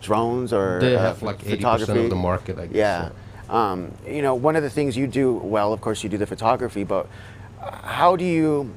[0.00, 2.04] drones or they uh, have like 80% photography.
[2.04, 2.58] of the market.
[2.58, 3.08] I guess, Yeah.
[3.08, 3.14] so.
[3.52, 6.26] Um, you know, one of the things you do well, of course, you do the
[6.26, 7.06] photography, but
[7.84, 8.74] how do you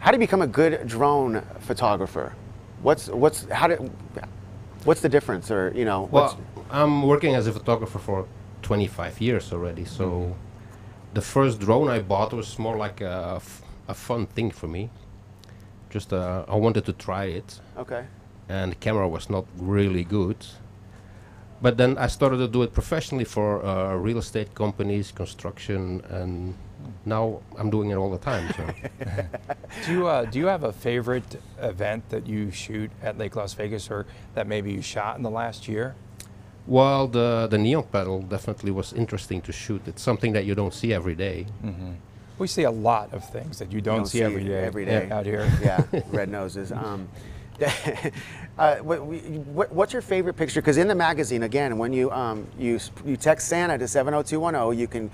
[0.00, 2.34] how do you become a good drone photographer?
[2.82, 3.90] What's what's how do
[4.84, 8.26] what's the difference, or you know, what's, Well, I'm working as a photographer for
[8.62, 9.84] 25 years already.
[9.84, 10.32] So Mm-hmm.
[11.14, 14.90] the first drone I bought was more like a, f- a fun thing for me.
[15.90, 18.04] Just uh, I wanted to try it, okay,
[18.48, 20.36] and the camera was not really good.
[21.60, 26.54] But then I started to do it professionally for uh, real estate companies, construction, and
[27.04, 28.48] now I'm doing it all the time.
[28.54, 28.64] So.
[29.86, 33.54] Do you uh, do you have a favorite event that you shoot at Lake Las
[33.54, 35.94] Vegas, or that maybe you shot in the last year?
[36.68, 39.82] well, the the neon paddle definitely was interesting to shoot.
[39.86, 41.46] It's something that you don't see every day.
[42.38, 45.26] We see a lot of things that you don't, see, every day, every day out
[45.26, 45.50] here.
[45.60, 46.70] Yeah, red noses.
[46.70, 47.08] Um,
[48.58, 50.60] uh, what, what, what's your favorite picture?
[50.60, 54.22] Because in the magazine, again, when you um, you you text Santa to seven zero
[54.22, 55.10] two one zero, you can.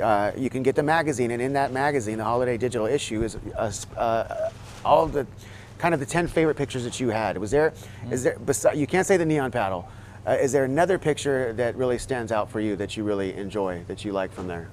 [0.00, 3.36] Uh, you can get the magazine, and in that magazine, the holiday digital issue is
[3.58, 4.48] uh, s- uh,
[4.84, 5.26] all the
[5.78, 7.36] kind of the ten favorite pictures that you had.
[7.36, 7.72] Was there?
[8.10, 8.36] Is there?
[8.36, 9.88] Besi- you can't say the neon paddle.
[10.24, 13.82] Uh, is there another picture that really stands out for you that you really enjoy
[13.88, 14.68] that you like from there?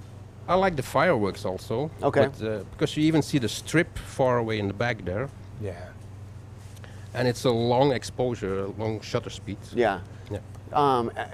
[0.47, 1.89] I like the fireworks also.
[2.03, 2.29] Okay.
[2.39, 5.29] But, uh, because you even see the strip far away in the back there,
[5.61, 5.73] Yeah.
[7.17, 9.57] And it's a long exposure, long shutter speed.
[9.73, 10.01] Yeah.
[10.31, 10.37] Yeah.
[10.71, 11.25] Um, uh,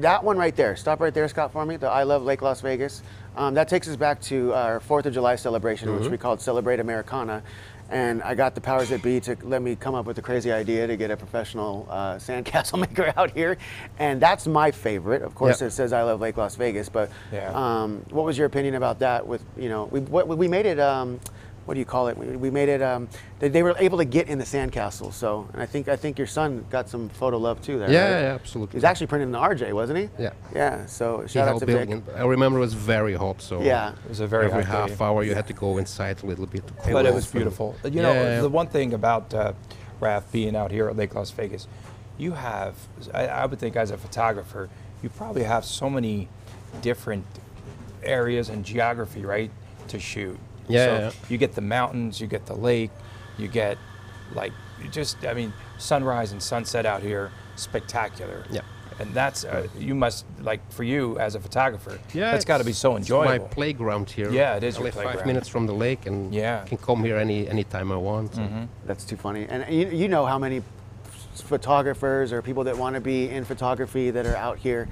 [0.00, 0.74] that one right there.
[0.76, 1.76] Stop right there, Scott, for me.
[1.76, 3.02] The I Love Lake Las Vegas.
[3.36, 6.80] Um, that takes us back to our Fourth of July celebration, which we called Celebrate
[6.80, 7.42] Americana.
[7.90, 10.50] And I got the powers that be to let me come up with the crazy
[10.50, 13.58] idea to get a professional uh, sandcastle maker out here,
[13.98, 15.20] and that's my favorite.
[15.20, 15.66] Of course, Yeah.
[15.66, 16.88] it says I love Lake Las Vegas.
[16.88, 17.52] But Yeah.
[17.54, 19.26] um, what was your opinion about that?
[19.26, 20.78] With you know, we what, we made it.
[21.64, 22.16] What do you call it?
[22.18, 22.82] We, we made it.
[22.82, 25.12] Um, they, they were able to get in the sandcastle.
[25.12, 27.90] So, and I think I think your son got some photo love too there.
[27.90, 28.20] Yeah, right?
[28.22, 28.76] yeah, absolutely.
[28.78, 30.08] He's actually printed in the RJ, wasn't he?
[30.18, 30.32] Yeah.
[30.54, 30.86] Yeah.
[30.86, 32.02] So He shout out helped to Vic.
[32.16, 33.92] I remember it was very hot, so Yeah.
[34.04, 35.04] It was a very every hot half day.
[35.04, 37.32] hour you had to go inside a little bit to cool But it was and-
[37.34, 37.76] beautiful.
[37.84, 38.40] You know, Yeah.
[38.40, 39.52] the one thing about uh,
[40.00, 41.68] Raf being out here at Lake Las Vegas,
[42.18, 42.74] you have,
[43.14, 44.68] I, I would think as a photographer,
[45.02, 46.28] you probably have so many
[46.80, 47.24] different
[48.02, 49.50] areas and geography, right,
[49.88, 50.38] to shoot.
[50.72, 51.10] Yeah, So yeah.
[51.28, 52.90] you get the mountains, you get the lake,
[53.38, 53.78] you get
[54.34, 54.52] like,
[54.90, 58.44] just, I mean, sunrise and sunset out here, spectacular.
[58.50, 58.62] Yeah.
[58.98, 62.64] And that's, uh, you must, like, for you as a photographer, Yeah, that's got to
[62.64, 63.44] be it's- so it's enjoyable.
[63.44, 64.30] my playground here.
[64.30, 66.64] Yeah, it is Only your five minutes from the lake, and Yeah.
[66.64, 68.32] Can come here any anytime I want.
[68.86, 69.46] That's too funny.
[69.48, 70.62] And you, you know how many
[71.34, 74.88] photographers or people that want to be in photography that are out here.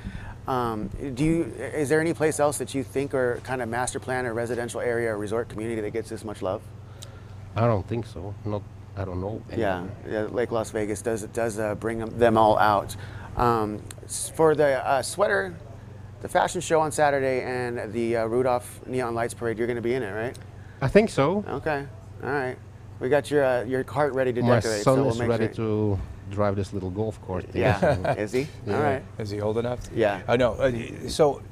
[0.50, 1.42] Um, do you?
[1.44, 4.80] Is there any place else that you think or kind of master plan or residential
[4.80, 6.60] area or resort community that gets this much love?
[7.54, 8.34] I don't think so.
[8.44, 8.62] Not.
[8.96, 9.40] I don't know.
[9.56, 12.96] Yeah, yeah, Lake Las Vegas does does uh, bring them, all out.
[13.36, 13.80] Um,
[14.34, 15.54] for the uh, sweater,
[16.20, 19.82] the fashion show on Saturday and the uh, Rudolph Neon Lights Parade, you're going to
[19.82, 20.36] be in it, right?
[20.82, 21.44] I think so.
[21.48, 21.86] Okay,
[22.24, 22.56] all right.
[22.98, 24.82] We got your uh, your cart ready to My decorate.
[24.82, 25.96] son so we'll is make ready sure.
[25.96, 27.44] to drive this little golf cart.
[27.48, 28.46] thing, Yeah, is he?
[28.66, 28.76] Yeah.
[28.76, 29.02] All right.
[29.18, 29.80] Is he old enough?
[29.94, 30.22] Yeah.
[30.28, 30.52] I know.
[30.54, 31.42] Uh, so,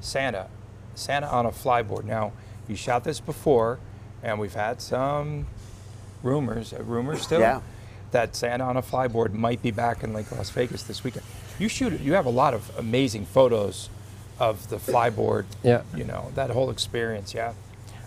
[0.00, 0.48] Santa,
[0.94, 2.04] Santa on a flyboard.
[2.04, 2.32] Now,
[2.68, 3.78] you shot this before,
[4.22, 5.46] and we've had some
[6.22, 7.60] rumors, uh, rumors still, Yeah.
[8.10, 11.24] that Santa on a flyboard might be back in Lake Las Vegas this weekend.
[11.58, 12.00] You shoot.
[12.00, 13.88] You have a lot of amazing photos
[14.40, 15.44] of the flyboard.
[15.62, 15.82] Yeah.
[15.94, 17.34] You know that whole experience.
[17.34, 17.52] Yeah.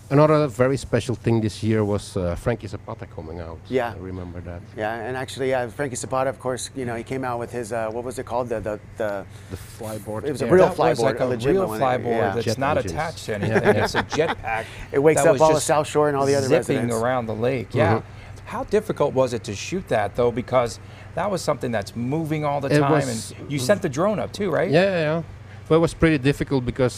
[0.10, 3.60] Another very special thing this year was uh, Frankie Zapata coming out.
[3.68, 3.94] Yeah.
[3.94, 4.62] I remember that.
[4.78, 7.74] Yeah, and actually, yeah, Frankie Zapata, of course, you know, he came out with his
[7.74, 8.48] uh, what was it called?
[8.48, 10.24] The the, the The flyboard.
[10.24, 12.34] It was a real flyboard, like a a, legitimate real one, flyboard yeah.
[12.36, 12.94] that's Jet not engines.
[12.94, 13.76] attached to anything.
[13.84, 14.66] it's a jetpack.
[14.94, 16.96] It wakes up all the South Shore and all the other zipping residents.
[16.96, 17.76] around the lake.
[17.76, 18.02] Yeah.
[18.46, 20.32] How difficult was it to shoot that though?
[20.32, 20.80] Because
[21.16, 24.20] that was something that's moving all the It time, was- and you sent the drone
[24.20, 24.72] up too, right?
[24.72, 25.24] Yeah, yeah, yeah.
[25.68, 26.94] But it was pretty difficult because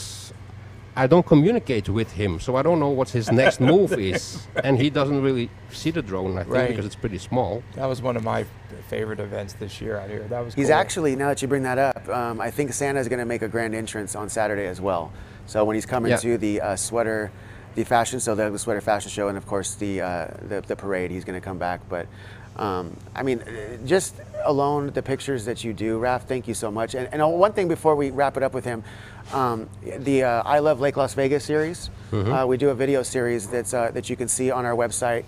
[1.00, 4.78] I don't communicate with him, so I don't know what his next move is, and
[4.78, 6.38] he doesn't really see the drone.
[6.38, 6.68] I think Right.
[6.70, 7.64] because it's pretty small.
[7.76, 8.46] That was one of my
[8.90, 10.24] favorite events this year out here.
[10.28, 10.54] That was.
[10.54, 10.76] He's cool.
[10.76, 13.48] actually now that you bring that up, um, I think Santa's going to make a
[13.48, 15.14] grand entrance on Saturday as well.
[15.46, 16.18] So when he's coming Yeah.
[16.18, 17.32] to the uh, sweater,
[17.76, 21.12] the fashion, so the sweater fashion show, and of course the uh, the, the parade,
[21.12, 21.80] he's going to come back.
[21.88, 22.08] But
[22.60, 23.42] Um, I mean,
[23.86, 26.28] just alone the pictures that you do, Raf.
[26.28, 26.94] Thank you so much.
[26.94, 28.84] And, and one thing before we wrap it up with him,
[29.32, 31.90] um, the uh, I Love Lake Las Vegas series.
[32.34, 35.24] Uh, we do a video series that's uh, that you can see on our website,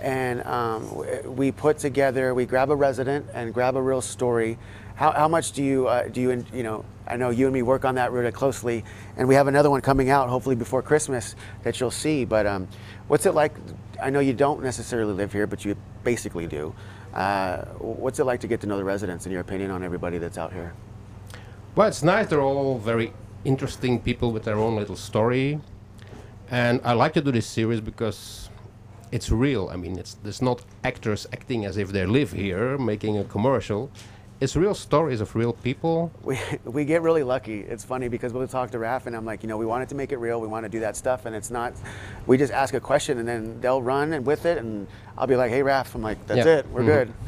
[0.00, 2.34] and um, we put together.
[2.34, 4.58] We grab a resident and grab a real story.
[4.96, 6.84] How, how much do you uh, do you you know?
[7.06, 8.84] I know you and me work on that really closely,
[9.16, 12.24] and we have another one coming out hopefully before Christmas that you'll see.
[12.24, 12.66] But um,
[13.06, 13.52] what's it like?
[14.02, 16.74] I know you don't necessarily live here, but you basically do.
[17.14, 20.18] Uh, what's it like to get to know the residents, in your opinion, on everybody
[20.18, 20.72] that's out here?
[21.74, 22.28] Well, it's nice.
[22.28, 23.12] They're all very
[23.44, 25.60] interesting people with their own little story,
[26.50, 28.50] and I like to do this series because
[29.10, 29.68] it's real.
[29.70, 33.90] I mean, it's there's not actors acting as if they live here making a commercial.
[34.42, 36.10] It's real stories of real people.
[36.24, 37.60] we, we get really lucky.
[37.60, 39.94] It's funny because we'll talk to Raf and I'm like, you know, we wanted to
[39.94, 40.40] make it real.
[40.40, 41.26] We want to do that stuff.
[41.26, 41.74] And it's not,
[42.26, 44.58] we just ask a question and then they'll run and with it.
[44.58, 46.56] And I'll be like, hey, Raf, I'm like, that's Yeah.
[46.58, 46.66] it.
[46.70, 47.12] We're good.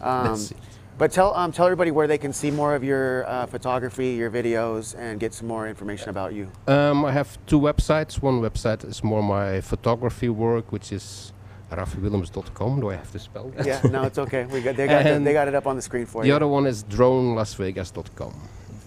[0.00, 0.52] Um, it.
[0.96, 4.30] but tell, um, tell everybody where they can see more of your uh, photography, your
[4.30, 6.50] videos, and get some more information about you.
[6.66, 8.22] Um, I have two websites.
[8.22, 11.33] One website is more my photography work, which is
[11.76, 12.80] rafiwillems.com.
[12.80, 13.66] Do I have to spell that?
[13.66, 14.44] Yeah, no, it's okay.
[14.46, 16.32] We got, they, got the, they got it up on the screen for The you.
[16.32, 18.34] The other one is dronelasvegas.com.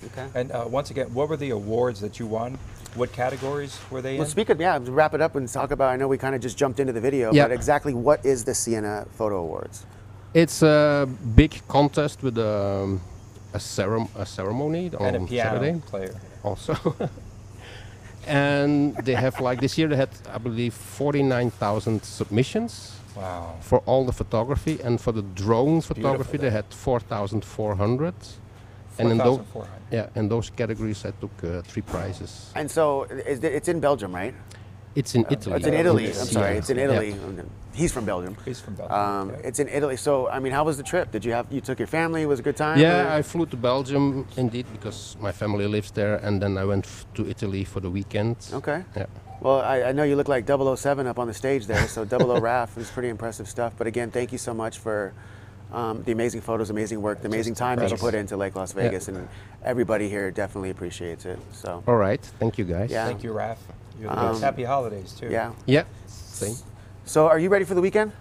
[0.05, 0.27] Okay.
[0.35, 2.57] And uh, once again, what were the awards that you won?
[2.95, 4.29] What categories were they Well, in?
[4.29, 6.57] speak of, yeah, wrap it up and talk about, I know we kind of just
[6.57, 7.43] jumped into the video, Yeah.
[7.45, 9.85] but exactly what is the Siena Photo Awards?
[10.33, 13.01] It's a big contest with um,
[13.53, 16.15] a, ceram- a ceremony on and a piano Saturday player.
[16.43, 16.73] also.
[18.27, 23.55] and they have like this year they had I believe 49,000 submissions Wow.
[23.61, 28.13] for all the photography and for the drone photography they had 4,400.
[28.99, 29.69] And in those 4,400.
[29.91, 32.51] yeah, in those categories I took uh, three prizes.
[32.55, 34.33] And so is it- it's in Belgium, right?
[35.01, 35.55] It's in Italy.
[35.57, 36.05] It's in Italy.
[36.05, 36.57] it's- I'm sorry, yeah.
[36.59, 36.85] it's in Yeah.
[36.85, 37.11] Italy.
[37.81, 38.35] He's from Belgium.
[38.43, 38.97] He's from Belgium.
[38.97, 39.47] Um, yeah.
[39.47, 39.97] It's in Italy.
[39.97, 41.11] So I mean, how was the trip?
[41.11, 42.25] Did you have you took your family?
[42.25, 42.79] Was it a good time?
[42.79, 46.65] Yeah, or- I flew to Belgium indeed because my family lives there, and then I
[46.65, 48.35] went f- to Italy for the weekend.
[48.53, 48.79] Okay.
[48.95, 49.05] Yeah.
[49.39, 51.87] Well, I, I know you look like 007 up on the stage there.
[51.87, 53.73] So 00 Raf is pretty impressive stuff.
[53.77, 55.13] But again, thank you so much for
[55.71, 58.71] um, the amazing photos, amazing work, the amazing time that you put into Lake Las
[58.73, 59.27] Vegas, and
[59.63, 61.37] everybody here definitely appreciates it.
[61.51, 62.21] So All right.
[62.39, 62.89] Thank you, guys.
[62.89, 63.05] Yeah.
[63.05, 63.59] Thank you, Raf.
[63.99, 64.41] You're the Um.
[64.41, 65.29] Happy holidays too.
[65.29, 65.53] yeah.
[65.65, 65.87] Yep.
[66.07, 66.55] Same.
[67.05, 68.11] So are you ready for the weekend?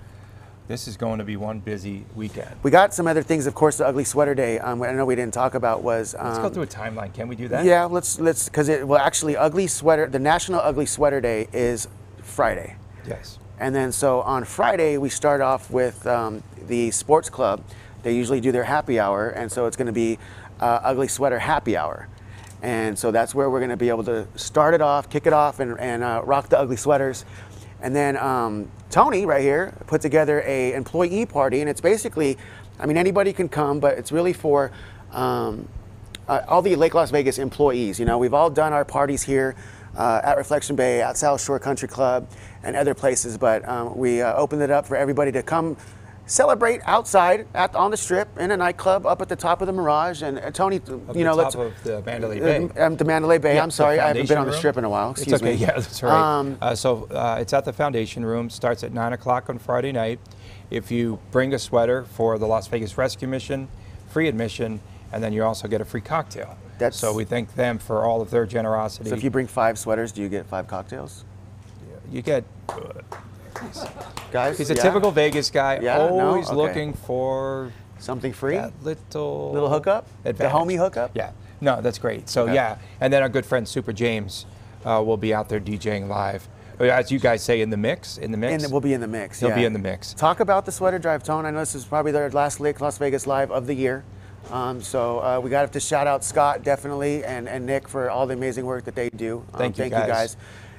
[0.69, 2.51] This is going to be one busy weekend.
[2.65, 3.47] We got some other things.
[3.47, 4.59] Of course, the Ugly Sweater Day.
[4.59, 6.17] Um, I know we didn't talk about was.
[6.19, 7.15] Um, Let's go through a timeline.
[7.15, 7.65] Can we do that?
[7.65, 10.09] Yeah, let's let's because it well actually Ugly Sweater.
[10.09, 11.87] The National Ugly Sweater Day is
[12.23, 12.77] Friday.
[13.07, 13.39] Yes.
[13.61, 17.63] And then so on Friday, we start off with um, the sports club.
[18.03, 20.19] They usually do their happy hour, and so it's going to be
[20.61, 22.09] uh, Ugly Sweater Happy Hour.
[22.63, 25.33] And so that's where we're going to be able to start it off, kick it
[25.33, 27.25] off, and, and uh, rock the ugly sweaters.
[27.81, 32.39] And then um, Tony, right here, put together a employee party, and it's basically,
[32.81, 34.73] I mean, anybody can come, but it's really for
[35.13, 35.69] um,
[36.29, 38.01] uh, all the Lake Las Vegas employees.
[38.01, 39.55] You know, we've all done our parties here
[39.97, 42.29] uh, at Reflection Bay, at South Shore Country Club,
[42.63, 43.37] and other places.
[43.37, 45.77] But um, we uh, opened it up for everybody to come
[46.27, 49.73] celebrate outside at, on the strip in a nightclub up at the top of the
[49.73, 50.23] Mirage.
[50.23, 51.55] And uh, Tony, Up you know, the let's.
[51.55, 52.69] top of the Mandalay Bay.
[52.77, 53.55] Uh, um, the Mandalay Bay.
[53.55, 55.13] Yeah, I'm sorry, I haven't been on the strip in a while.
[55.13, 55.55] Excuse it's okay.
[55.55, 55.61] me.
[55.61, 56.39] Yeah, that's right.
[56.39, 58.51] Um, uh, so uh, it's at the Foundation Room.
[58.51, 60.19] Starts at nine o'clock on Friday night.
[60.71, 63.69] If you bring a sweater for the Las Vegas Rescue Mission,
[64.09, 64.81] free admission,
[65.13, 66.57] and then you also get a free cocktail.
[66.79, 69.09] That's- so we thank them for all of their generosity.
[69.09, 71.25] So if you bring five sweaters, do you get five cocktails,
[72.11, 72.45] you get,
[74.33, 74.59] guys?
[74.59, 74.83] he's a Yeah?
[74.83, 75.99] typical Vegas guy, Yeah?
[75.99, 76.21] No?
[76.21, 76.57] always Okay.
[76.57, 78.61] looking for something free.
[78.83, 80.07] little Little hookup?
[80.23, 81.13] The homie hookup?
[81.15, 81.31] Yeah.
[81.61, 82.29] No, that's great.
[82.29, 82.55] So Okay.
[82.55, 84.47] yeah, and then our good friend Super James
[84.85, 86.47] uh, will be out there DJing live,
[86.79, 88.19] as you guys say, in the mix.
[88.19, 88.63] In the mix.
[88.63, 89.41] And we'll be in the mix.
[89.41, 90.13] He'll be in the mix.
[90.15, 91.47] Talk about the sweater drive, Tone.
[91.47, 94.05] I know this is probably their last Las Vegas live of the year.
[94.53, 98.29] Um, so uh, we got to shout out Scott definitely and, and Nick for all
[98.29, 99.39] the amazing work that they do.
[99.53, 100.07] Um, Thank you, thank guys.
[100.07, 100.37] you guys.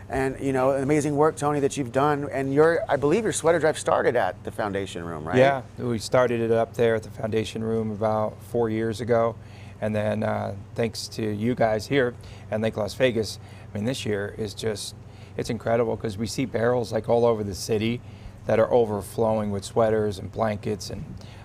[0.09, 2.29] And you know, amazing work, Tony, that you've done.
[2.31, 5.37] And your, I believe your sweater drive started at the foundation room, right?
[5.37, 9.35] Yeah, we started it up there at the Foundation Room about four years ago,
[9.81, 12.15] and then uh, thanks to you guys here
[12.51, 13.39] and Lake Las Vegas,
[13.71, 14.95] I mean this year is just
[15.35, 18.01] it's incredible because we see barrels like all over the city
[18.45, 21.03] that are overflowing with sweaters and blankets and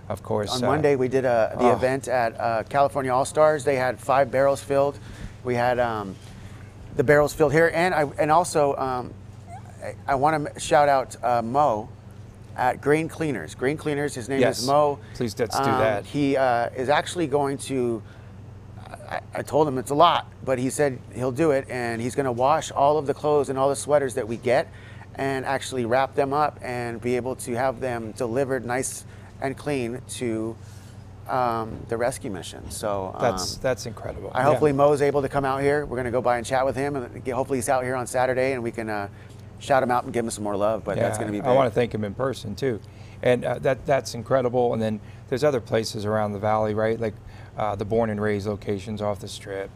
[0.08, 1.72] of course On uh, Monday, we did a, the oh.
[1.72, 3.64] event at uh, California All Stars.
[3.64, 4.98] They had five barrels filled.
[5.44, 6.14] We had um,
[6.96, 9.14] the barrels filled here, and I and also um,
[9.82, 11.88] I, I want to shout out uh, Mo
[12.56, 13.54] at Green Cleaners.
[13.54, 14.14] Green Cleaners.
[14.14, 14.60] His name Yes.
[14.60, 14.98] is Mo.
[15.14, 16.04] Please let's do Um, that.
[16.04, 18.02] He uh, is actually going to.
[19.08, 22.14] I, I told him it's a lot, but he said he'll do it, and he's
[22.14, 24.68] going to wash all of the clothes and all the sweaters that we get,
[25.14, 29.04] and actually wrap them up and be able to have them delivered nice
[29.40, 30.56] and clean to
[31.28, 32.70] um, the rescue mission.
[32.70, 34.30] So um, That's that's incredible.
[34.34, 34.46] I Yeah.
[34.46, 35.84] hopefully Mo's able to come out here.
[35.86, 38.06] We're going to go by and chat with him, and hopefully he's out here on
[38.06, 39.08] Saturday, and we can uh,
[39.58, 40.84] shout him out and give him some more love.
[40.84, 41.46] But that's going to be.
[41.46, 42.80] I want to thank him in person too,
[43.22, 44.72] and uh, that that's incredible.
[44.72, 46.98] And then there's other places around the valley, right?
[47.00, 47.14] Like
[47.56, 49.70] uh, the born and raised locations off the strip,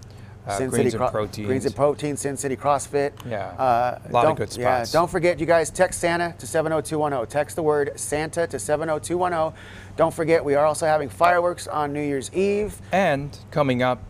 [0.47, 1.47] uh, Sin Greens City and Proteins.
[1.47, 3.13] Greens and Protein, Sin City CrossFit.
[3.29, 3.47] Yeah.
[3.49, 7.27] Uh, A lot of good Yeah, don't forget, you guys, text Santa to 70210.
[7.29, 9.53] Text the word Santa to 70210.
[9.97, 12.77] Don't forget, we are also having fireworks on New Year's Eve.
[12.93, 14.03] and coming up,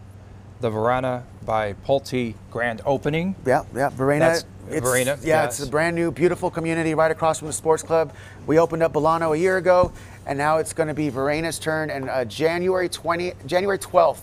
[0.60, 3.36] the Verana by Pulte grand opening.
[3.46, 4.20] Yeah, yeah, Verena.
[4.26, 5.60] That's- it's, Verena, Yeah, yes.
[5.60, 8.12] it's a brand new, beautiful community right across from the sports club.
[8.48, 9.92] We opened up Bolano a year ago,
[10.26, 11.88] and now it's going to be Verena's turn.
[11.88, 14.22] And uh, January 20, January 12th,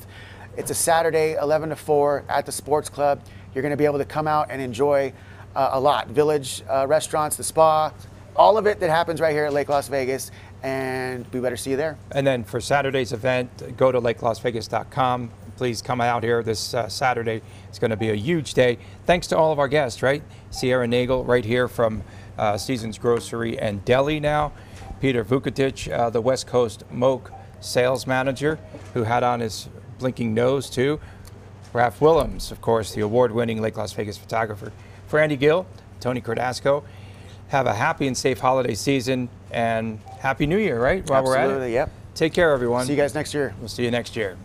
[0.58, 3.22] it's a Saturday, 11 to 4 at the sports club.
[3.54, 5.14] You're going to be able to come out and enjoy
[5.56, 6.08] uh, a lot.
[6.08, 7.92] Village uh, restaurants, the spa,
[8.36, 10.32] all of it that happens right here at Lake Las Vegas.
[10.64, 11.98] And we better see you there.
[12.12, 15.32] And then for Saturday's event, go to lakelasvegas.com.
[15.58, 17.42] Please come out here this uh, Saturday.
[17.70, 18.80] It's going to be a huge day.
[19.06, 20.24] Thanks to all of our guests, right?
[20.52, 22.04] Sierra Nagel, right here from
[22.38, 24.54] uh, Seasons Grocery and Deli now.
[25.02, 28.58] Peter Vukotic, uh, the West Coast Moke sales manager,
[28.94, 29.68] who had on his
[30.04, 31.00] blinking nose too.
[31.72, 34.72] Raf Willems, of course, the award winning Lake Las Vegas photographer.
[35.08, 35.66] For Andy Gill,
[36.02, 36.84] Tony Cardasco,
[37.48, 41.10] have a happy and safe holiday season and Happy New Year, right?
[41.10, 41.72] While we're at it.
[41.72, 41.90] Yep.
[42.16, 42.86] Take care, everyone.
[42.86, 43.56] See you guys next year.
[43.60, 44.38] We'll see you next year.